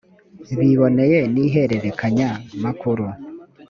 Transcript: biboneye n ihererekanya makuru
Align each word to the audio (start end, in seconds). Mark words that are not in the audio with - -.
biboneye 0.57 1.19
n 1.33 1.35
ihererekanya 1.45 2.29
makuru 2.63 3.05